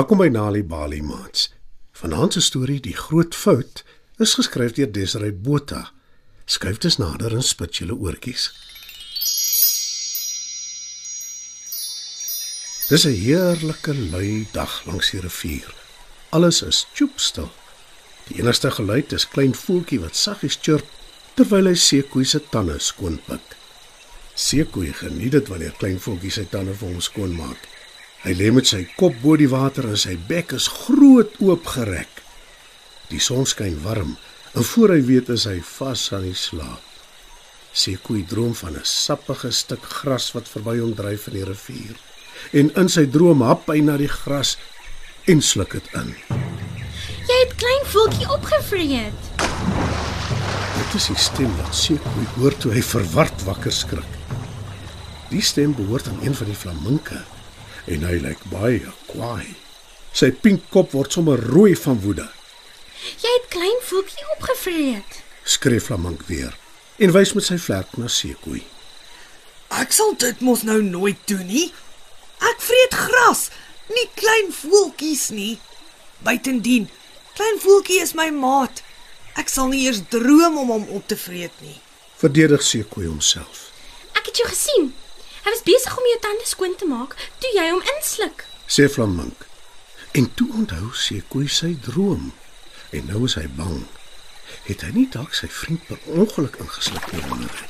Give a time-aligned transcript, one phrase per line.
[0.00, 1.50] Welkom by Nali Bali Mats.
[1.92, 3.82] Vanaand se storie, Die Groot Fout,
[4.16, 5.90] is geskryf deur Desiree Botha.
[6.48, 8.46] Skryf dit nader en spit julle oortjies.
[12.88, 15.74] Dis 'n heerlike lui dag langs die rivier.
[16.30, 17.52] Alles is choopstil.
[18.28, 20.86] Die enigste geluid is klein voeltjie wat saggies chirp
[21.34, 23.56] terwyl hy seekoei se tande skoonpik.
[24.34, 27.68] Seekoei geniet dit wanneer klein voeltjie sy tande vir hom skoonmaak.
[28.20, 32.20] Hy lê met sy kop bo die water en sy bek is groot oopgerek.
[33.08, 34.18] Die son skyn warm
[34.52, 36.84] en voor hy weet is hy vas aan die slaap.
[37.72, 41.96] Seekoei droom van 'n sappige stuk gras wat verby hom dryf in die rivier.
[42.52, 44.58] En in sy droom hap hy na die gras
[45.24, 46.14] en sluk dit in.
[47.28, 49.20] Jy het klein voeltjie opgevreet.
[50.76, 54.12] Dit is die stem wat Seekoei hoor toe hy verward wakker skrik.
[55.30, 57.24] Die stem behoort aan een van die flaminke
[57.86, 59.54] en hy lyk baie kwaai.
[60.12, 62.26] Sy pink kop word sommer rooi van woede.
[63.22, 65.20] Jy het klein voeltjie opgevreet.
[65.44, 66.56] Skree flamink weer
[67.00, 68.60] en wys met sy vlerk na Seekoei.
[69.80, 71.70] Ek sal dit mos nou nooit doen nie.
[72.44, 73.46] Ek vreet gras,
[73.88, 75.54] nie klein voeltjies nie.
[76.26, 76.88] Buitendien,
[77.38, 78.82] klein voeltjie is my maat.
[79.40, 81.78] Ek sal nie eers droom om hom op te vreet nie.
[82.20, 83.70] Verdedig Seekoei homself.
[84.18, 84.90] Ek het jou gesien.
[85.44, 88.44] Hy was besig om jou tande skoon te maak toe jy hom insluk.
[88.66, 89.46] Sê flamink.
[90.12, 92.32] En toe onthou Seekoei sy droom.
[92.90, 93.84] En nou is hy bang.
[94.66, 97.68] Het hy nie dalk sy vriend per ongeluk ingesluk nie wonder hy.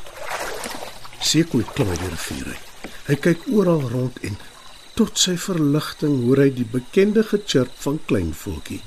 [1.21, 2.71] Seekoei klim uit die rivier uit.
[3.11, 4.39] Hy kyk oral rond en
[4.97, 8.81] tot sy verligting hoor hy die bekende gechirp van klein voeltjie.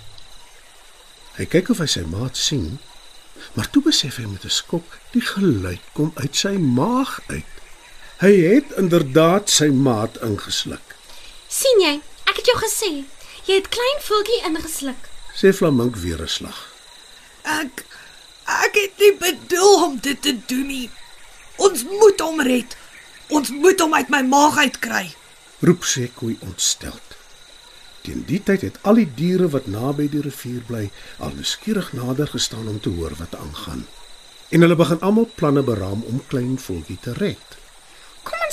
[1.38, 2.78] Hy kyk of hy sy maat sien,
[3.58, 7.54] maar toe besef hy met 'n skok die geluid kom uit sy maag uit.
[8.22, 10.96] Hy het inderdaad sy maat ingesluk.
[11.48, 12.00] sien jy?
[12.30, 12.92] Ek het jou gesê.
[13.46, 15.10] Jy het klein voeltjie ingesluk.
[15.34, 16.60] Sê flamink weer 'n slag.
[17.44, 17.86] Ek
[18.46, 20.90] ek het nie bedoel om dit te doen nie.
[21.56, 22.78] Ons moet hom red.
[23.30, 25.16] Ons moet hom uit my maag uitkry.
[25.60, 27.18] roep Sekoe ontsteld.
[28.02, 32.28] Teen die tyd het al die diere wat naby die rivier bly al nuuskierig nader
[32.28, 33.88] gestaan om te hoor wat aangaan.
[34.50, 37.63] En hulle begin almal planne beraam om klein voeltjie te red.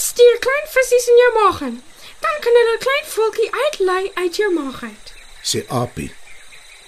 [0.01, 1.83] Stuur klein visse in jou maag in.
[2.21, 5.13] Dan kan hulle klein voeltjie uitlei uit jou maag uit.
[5.43, 6.13] sê Apie.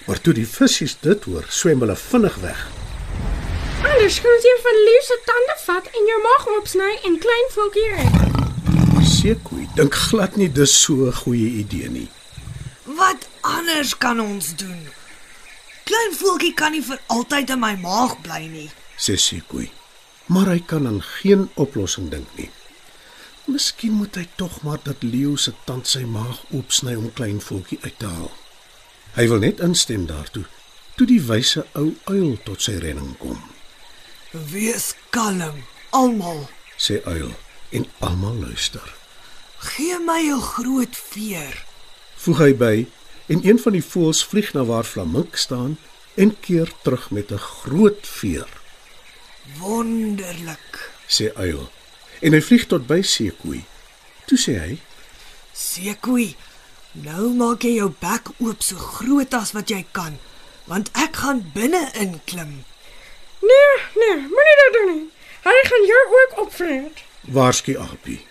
[0.05, 2.63] Maar toe die visse dit hoor, swem hulle vinnig weg.
[3.91, 8.07] Anders kan een van Lief se tande vat en jou maag oopsny en klein voeltjie.
[8.93, 12.09] Maar Sekoe dink glad nie dis so 'n goeie idee nie.
[12.83, 14.87] Wat anders kan ons doen?
[15.83, 18.69] Klein voeltjie kan nie vir altyd in my maag bly nie.
[18.97, 19.69] sê Sekoe.
[20.25, 22.49] Maar hy kan aan geen oplossing dink nie.
[23.45, 27.79] Miskien moet hy tog maar dat leeu se tand sy maag oopsny om klein voeltjie
[27.83, 28.31] uit te haal.
[29.13, 30.45] Hy wil net instem daartoe
[30.95, 33.39] toe die wyse ou uil tot sy redding kom.
[34.31, 36.47] Wees kalm, almal.
[36.77, 37.33] sê uil
[37.71, 38.85] en almal luister.
[39.57, 41.65] Gee my 'n groot veer.
[42.15, 42.87] Voeg hy by
[43.27, 45.77] en een van die voëls vlieg na waar flamink staan
[46.15, 48.49] en keer terug met 'n groot veer,
[49.59, 50.91] Wonderlik.
[51.07, 51.69] sê uil.
[52.21, 53.63] En hy vlieg tot by Sekoe.
[54.25, 54.77] Toe sê hy:
[55.53, 56.35] Sekoe,
[56.91, 60.19] nou maak jy jou bek oop so groot as wat jy kan,
[60.65, 62.63] want ek gaan binne inklim.
[63.43, 65.07] Nee, nee, moenie dit doen nie.
[65.43, 67.03] Hy gaan jou ook opvreet.
[67.21, 68.21] "Waarsku Apie,"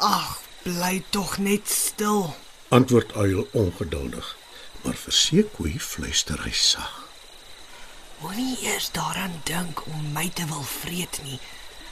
[0.00, 2.34] Ag, bly tog net stil.
[2.68, 4.36] antwoord uil ongeduldig.
[4.82, 7.08] Maar vir Sekoe fluister hy sag.
[8.20, 11.38] Moenie eers daaraan dink om my te wil vreet nie.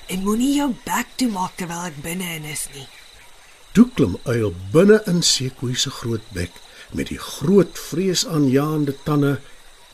[0.07, 2.89] En moenie jou bek toemaak terwyl ek binne in is nie.
[3.73, 6.59] Toe klim uil binne in Sekoe se groot bek
[6.93, 9.39] met die groot vreesaanjaende tande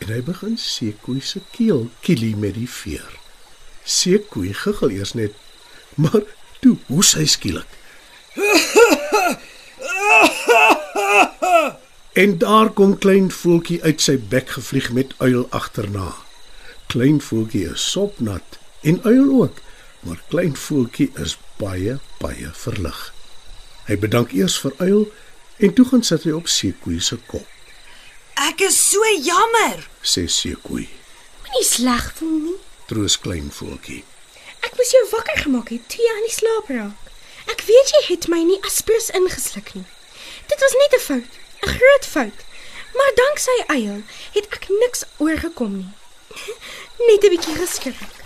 [0.02, 3.12] en hy begin Sekoe se keel kielie met die veer.
[3.84, 5.36] Sekoe giggel eers net,
[5.94, 6.24] maar
[6.62, 7.70] toe hoes hy skielik.
[12.18, 16.16] En daar kom klein voeltjie uit sy bek gevlieg met uil agterna.
[16.90, 19.60] Klein voeltjie is sopnat en uil ook,
[20.00, 23.14] maar klein voeltjie is baie baie verlig.
[23.88, 25.06] Hy bedank eers vir uil
[25.58, 27.46] en toe gaan sit hy op Sekoe se kop,
[28.38, 29.88] Ek is so jammer.
[30.02, 30.86] sê Sekoe.
[31.42, 32.58] Moenie sleg voel nie.
[32.86, 34.04] Troos klein voeltjie.
[34.62, 37.10] Ek moes jou wakker gemaak het toe jy aan die slaap raak.
[37.50, 39.84] Ek weet jy het my nie aspirus ingesluk nie.
[40.48, 41.30] Dit was net 'n fout,
[41.62, 42.38] 'n groot fout.
[42.94, 44.02] Maar danksy Eil
[44.34, 45.92] het ek niks oorgekom nie.
[47.08, 48.17] Net 'n bietjie geskrik.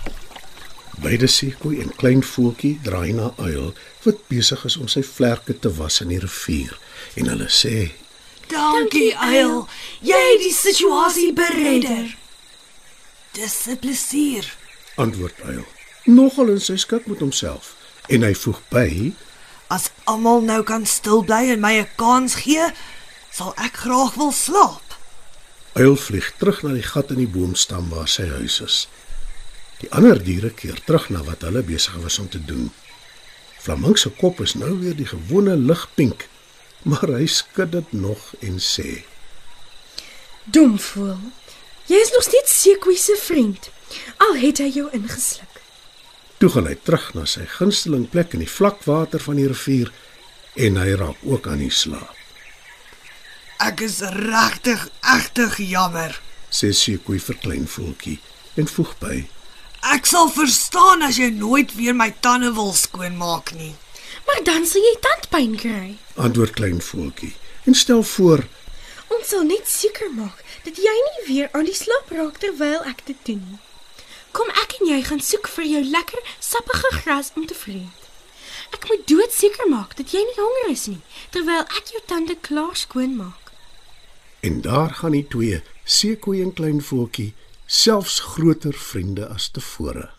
[1.03, 3.73] Beide Sekoe en klein voeltjie draai na uil
[4.05, 6.77] wat besig is om sy vlerke te was in die rivier
[7.19, 7.91] en hulle sê
[8.47, 9.65] Dankie, Eil.
[10.03, 12.15] Jy het die situasie beredder.
[13.35, 14.45] Dis 'n plesier.
[14.95, 15.65] Antwoord Uil.
[16.05, 17.75] Nogal in sy skik met homself
[18.07, 19.13] en hy voeg by:
[19.67, 22.71] As almal nou kan stil bly en my 'n kans gee,
[23.31, 24.97] sal ek graag wil slaap.
[25.73, 28.87] Uil vlieg terug na die gat in die boomstam waar sy huis is.
[29.83, 32.69] Die ander diere keer terug na wat hulle besig was om te doen.
[33.59, 36.27] Flamink se kop is nou weer die gewone ligpink,
[36.87, 39.03] maar hy skud dit nog en sê:
[40.55, 41.19] Dom voel.
[41.91, 43.69] Jy is nog steeds Sekoe se vriend.
[44.23, 45.59] Al het hy jou ingesluk.
[46.39, 49.91] Toe gaan hy terug na sy gunsteling plek in die vlakwater van die rivier
[50.55, 52.15] en hy raak ook aan die slaap.
[53.63, 56.15] Ek is regtig egtig jammer.
[56.51, 58.19] Sê Sekoe vir klein voeltjie
[58.59, 59.15] en voeg by:
[59.91, 63.73] Ek sal verstaan as jy nooit weer my tande wil skoonmaak nie.
[64.23, 65.97] Maar dan sal jy tandpyn kry.
[66.15, 67.33] Antwoord klein voeltjie
[67.67, 68.45] en stel voor:
[69.11, 73.03] Ons sal net seker maak dat jy nie weer aan die slaap raak terwyl ek
[73.09, 73.59] dit doen nie.
[74.31, 78.07] Kom ek en jy gaan soek vir jou lekker sappige gras om te vreet.
[78.71, 81.01] Ek moet doodseker maak dat jy nie honger is nie
[81.35, 83.51] terwyl ek jou tande klaar skoonmaak.
[84.43, 87.33] En daar gaan die twee, Sekoe en klein voeltjie,
[87.73, 90.09] selfs groter vriende as tevore.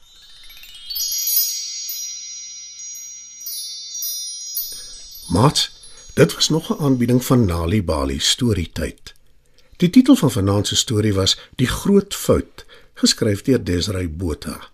[5.29, 5.71] Mat,
[6.15, 9.15] dit was nog 'n aanbieding van Nali Bali storietyd.
[9.77, 12.65] Die titel van vanaand se storie was Die Groot Fout,
[12.95, 14.71] geskryf deur Desrey Botha.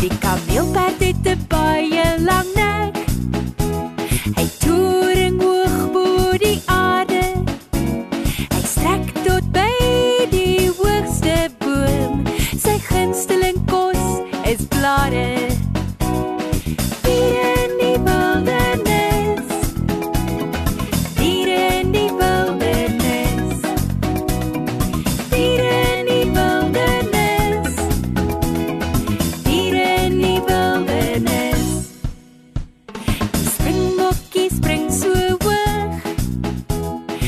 [0.00, 2.99] Die kameelperd het 'n baie lang nek.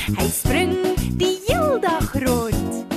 [0.02, 0.72] Hy spring
[1.14, 2.90] die hele dag rond.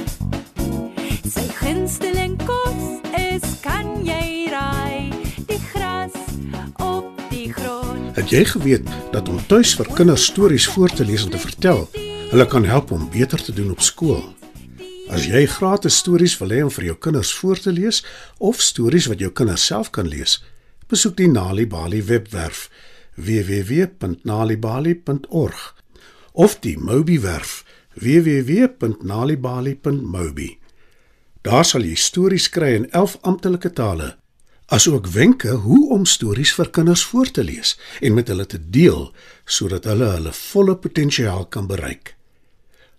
[1.21, 5.13] Sy gunsteling kos is kan jy raai,
[5.45, 6.17] die gras
[6.81, 8.17] op die grond.
[8.17, 11.85] Het jy geweet dat om tuis vir kinders stories voor te lees en te vertel,
[12.31, 14.25] hulle kan help om beter te doen op skool?
[15.13, 18.01] As jy gratis stories wil hê om vir jou kinders voor te lees
[18.41, 20.41] of stories wat jou kinders self kan lees,
[20.89, 22.65] besoek die Nali Bali webwerf
[23.13, 25.74] www.nalibali.org
[26.35, 27.63] of die Mobi werf
[27.95, 30.59] www.nalibali.mobi.
[31.41, 34.17] Daar sal jy stories kry in 11 amptelike tale,
[34.73, 39.13] asook wenke hoe om stories vir kinders voor te lees en met hulle te deel
[39.45, 42.15] sodat hulle hulle volle potensiaal kan bereik.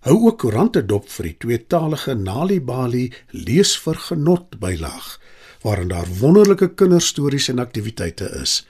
[0.07, 5.19] Hou ook koerante dop vir die tweetalige Nali Bali lees vir genot bylaag
[5.67, 8.63] waarin daar wonderlike kinderstories en aktiwiteite is.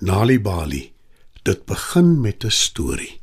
[0.00, 0.92] Nali Bali.
[1.42, 3.21] Dit begin met 'n storie.